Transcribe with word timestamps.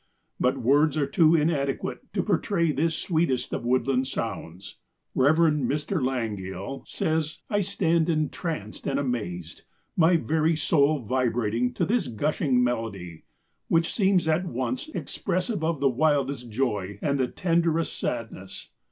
But 0.39 0.57
words 0.57 0.97
are 0.97 1.05
too 1.05 1.35
inadequate 1.35 2.11
to 2.13 2.23
portray 2.23 2.71
this 2.71 2.97
sweetest 2.97 3.53
of 3.53 3.63
woodland 3.67 4.07
sounds. 4.07 4.79
Reverend 5.13 5.69
Mr. 5.69 6.01
Langille 6.03 6.81
says: 6.87 7.41
"I 7.51 7.61
stand 7.61 8.09
entranced 8.09 8.87
and 8.87 8.99
amazed, 8.99 9.61
my 9.95 10.17
very 10.17 10.55
soul 10.55 11.01
vibrating 11.01 11.71
to 11.75 11.85
this 11.85 12.07
gushing 12.07 12.63
melody, 12.63 13.25
which 13.67 13.93
seems 13.93 14.27
at 14.27 14.43
once 14.47 14.89
expressive 14.89 15.63
of 15.63 15.81
the 15.81 15.87
wildest 15.89 16.49
joy 16.49 16.97
and 17.03 17.19
the 17.19 17.27
tenderest 17.27 17.95
sadness. 17.99 18.69